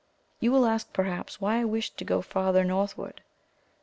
[0.39, 3.21] You will ask, perhaps, why I wished to go farther northward.